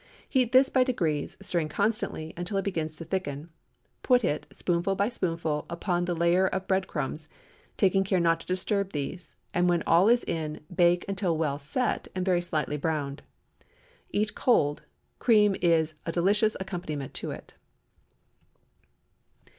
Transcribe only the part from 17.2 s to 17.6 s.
it.